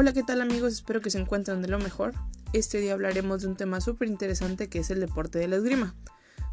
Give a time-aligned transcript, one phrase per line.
[0.00, 0.74] Hola, ¿qué tal amigos?
[0.74, 2.14] Espero que se encuentren de lo mejor.
[2.52, 5.96] Este día hablaremos de un tema súper interesante que es el deporte de la esgrima.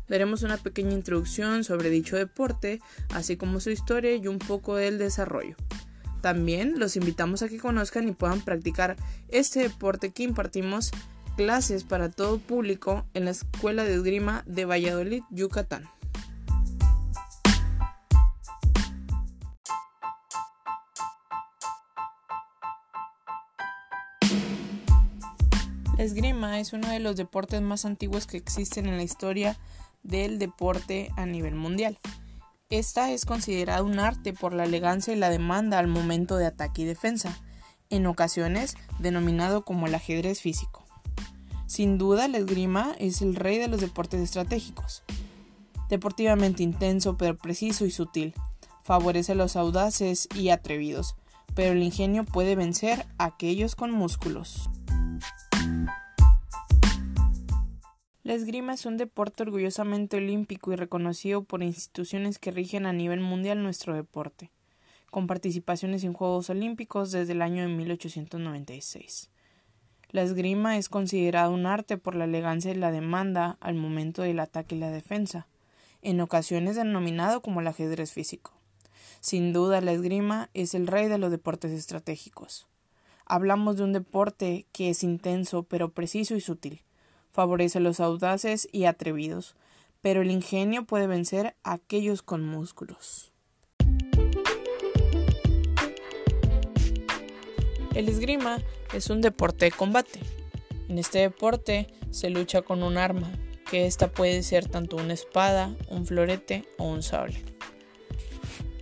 [0.08, 2.82] Daremos una pequeña introducción sobre dicho deporte,
[3.14, 5.56] así como su historia y un poco del desarrollo.
[6.24, 8.96] También los invitamos a que conozcan y puedan practicar
[9.28, 10.90] este deporte que impartimos
[11.38, 15.88] clases para todo público en la Escuela de Esgrima de Valladolid, Yucatán.
[25.98, 29.58] La esgrima es uno de los deportes más antiguos que existen en la historia
[30.04, 31.98] del deporte a nivel mundial.
[32.70, 36.82] Esta es considerada un arte por la elegancia y la demanda al momento de ataque
[36.82, 37.40] y defensa,
[37.90, 40.84] en ocasiones denominado como el ajedrez físico.
[41.66, 45.04] Sin duda, la esgrima es el rey de los deportes estratégicos.
[45.88, 48.34] Deportivamente intenso, pero preciso y sutil.
[48.84, 51.16] Favorece a los audaces y atrevidos,
[51.54, 54.70] pero el ingenio puede vencer a aquellos con músculos.
[58.24, 63.20] La esgrima es un deporte orgullosamente olímpico y reconocido por instituciones que rigen a nivel
[63.20, 64.52] mundial nuestro deporte,
[65.12, 69.30] con participaciones en Juegos Olímpicos desde el año de 1896.
[70.10, 74.40] La esgrima es considerada un arte por la elegancia y la demanda al momento del
[74.40, 75.48] ataque y la defensa,
[76.02, 78.54] en ocasiones denominado como el ajedrez físico.
[79.20, 82.68] Sin duda, la esgrima es el rey de los deportes estratégicos.
[83.26, 86.82] Hablamos de un deporte que es intenso pero preciso y sutil
[87.36, 89.56] favorece a los audaces y atrevidos,
[90.02, 93.34] pero el ingenio puede vencer a aquellos con músculos.
[97.94, 98.60] El esgrima
[98.94, 100.22] es un deporte de combate.
[100.88, 103.30] En este deporte se lucha con un arma,
[103.70, 107.42] que ésta puede ser tanto una espada, un florete o un sable.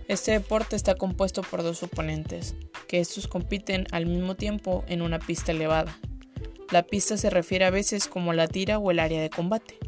[0.06, 2.54] Este deporte está compuesto por dos oponentes,
[3.00, 5.96] estos compiten al mismo tiempo en una pista elevada,
[6.70, 9.78] la pista se refiere a veces como la tira o el área de combate.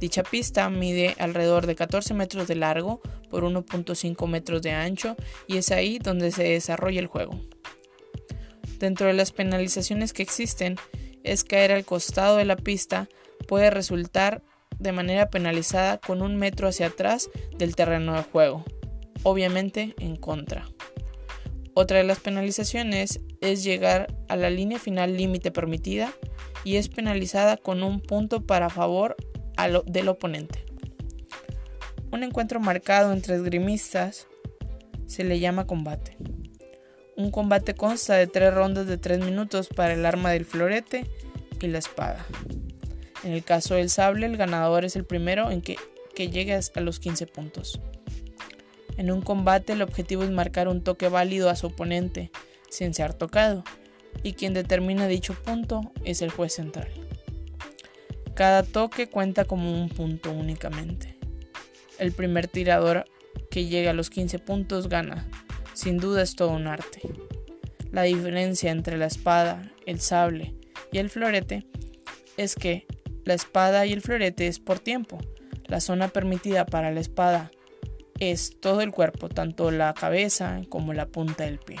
[0.00, 3.00] Dicha pista mide alrededor de 14 metros de largo
[3.30, 7.40] por 1.5 metros de ancho y es ahí donde se desarrolla el juego.
[8.78, 10.76] Dentro de las penalizaciones que existen,
[11.22, 13.08] es caer al costado de la pista
[13.48, 14.42] puede resultar
[14.78, 18.64] de manera penalizada con un metro hacia atrás del terreno de juego,
[19.22, 20.68] obviamente en contra.
[21.78, 26.10] Otra de las penalizaciones es llegar a la línea final límite permitida
[26.64, 29.14] y es penalizada con un punto para favor
[29.84, 30.64] del oponente.
[32.12, 34.26] Un encuentro marcado entre esgrimistas
[35.06, 36.16] se le llama combate.
[37.14, 41.04] Un combate consta de tres rondas de tres minutos para el arma del florete
[41.60, 42.24] y la espada.
[43.22, 45.76] En el caso del sable, el ganador es el primero en que,
[46.14, 47.78] que llegue a los 15 puntos.
[48.96, 52.30] En un combate el objetivo es marcar un toque válido a su oponente,
[52.70, 53.62] sin ser tocado,
[54.22, 56.88] y quien determina dicho punto es el juez central.
[58.34, 61.16] Cada toque cuenta como un punto únicamente.
[61.98, 63.04] El primer tirador
[63.50, 65.26] que llegue a los 15 puntos gana.
[65.72, 67.00] Sin duda es todo un arte.
[67.92, 70.54] La diferencia entre la espada, el sable
[70.92, 71.66] y el florete
[72.36, 72.86] es que
[73.24, 75.18] la espada y el florete es por tiempo.
[75.66, 77.50] La zona permitida para la espada
[78.18, 81.78] es todo el cuerpo, tanto la cabeza como la punta del pie.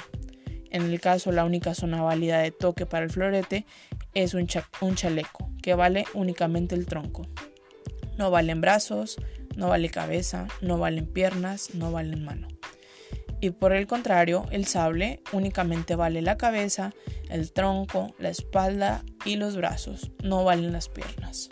[0.70, 3.64] En el caso, la única zona válida de toque para el florete
[4.14, 7.26] es un, chaleco, que vale únicamente el tronco.
[8.18, 9.16] No valen brazos,
[9.56, 12.48] no vale cabeza, no valen piernas, no valen mano.
[13.40, 16.92] Y por el contrario, el sable únicamente vale la cabeza,
[17.28, 21.48] el tronco, la espalda y los brazos, no valen las piernas.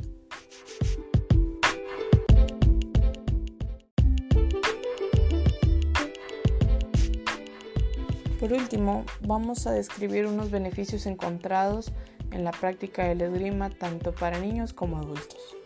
[8.44, 11.92] Por último, vamos a describir unos beneficios encontrados
[12.30, 15.56] en la práctica del esgrima tanto para niños como adultos.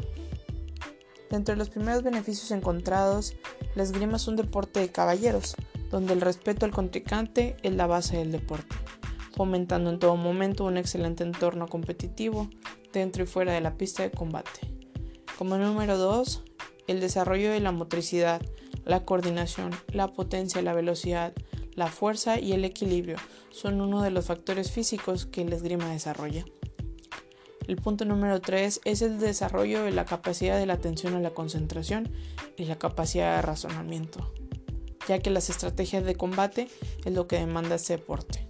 [1.28, 3.34] Dentro de los primeros beneficios encontrados,
[3.74, 5.56] la esgrima es un deporte de caballeros,
[5.90, 8.76] donde el respeto al contrincante es la base del deporte,
[9.34, 12.48] fomentando en todo momento un excelente entorno competitivo
[12.92, 14.60] dentro y fuera de la pista de combate.
[15.36, 16.44] Como número 2,
[16.86, 18.40] el desarrollo de la motricidad,
[18.84, 21.34] la coordinación, la potencia, la velocidad,
[21.78, 23.18] la fuerza y el equilibrio
[23.50, 26.44] son uno de los factores físicos que el esgrima desarrolla.
[27.68, 31.30] El punto número 3 es el desarrollo de la capacidad de la atención a la
[31.30, 32.10] concentración
[32.56, 34.34] y la capacidad de razonamiento,
[35.06, 36.66] ya que las estrategias de combate
[37.04, 38.48] es lo que demanda este deporte.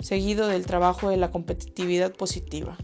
[0.00, 2.78] Seguido del trabajo de la competitividad positiva.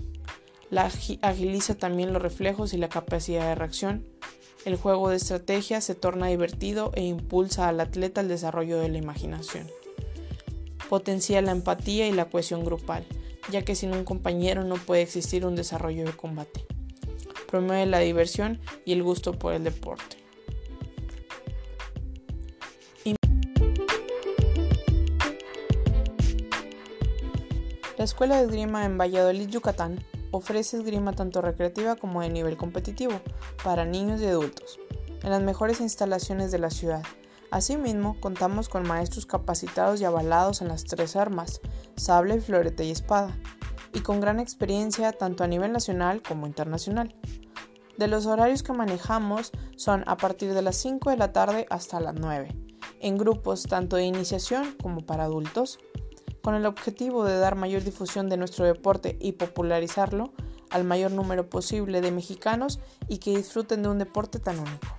[0.69, 0.91] La
[1.23, 4.05] agiliza también los reflejos y la capacidad de reacción,
[4.67, 8.99] el juego de estrategia se torna divertido e impulsa al atleta al desarrollo de la
[8.99, 9.69] imaginación.
[10.89, 13.07] Potencia la empatía y la cohesión grupal,
[13.49, 16.67] ya que sin un compañero no puede existir un desarrollo de combate.
[17.49, 20.17] Promueve la diversión y el gusto por el deporte.
[27.97, 30.05] La Escuela de Esgrima en Valladolid, Yucatán,
[30.37, 33.21] ofrece esgrima tanto recreativa como de nivel competitivo
[33.65, 34.79] para niños y adultos,
[35.23, 37.03] en las mejores instalaciones de la ciudad.
[37.51, 41.61] Asimismo, contamos con maestros capacitados y avalados en las tres armas,
[41.97, 43.37] sable, florete y espada,
[43.93, 47.15] y con gran experiencia tanto a nivel nacional como internacional.
[47.97, 52.01] De los horarios que manejamos son a partir de las 5 de la tarde hasta
[52.01, 52.55] las 9,
[53.01, 55.79] en grupos tanto de iniciación como para adultos,
[56.47, 60.33] con el objetivo de dar mayor difusión de nuestro deporte y popularizarlo
[60.71, 62.79] al mayor número posible de mexicanos
[63.09, 64.96] y que disfruten de un deporte tan único.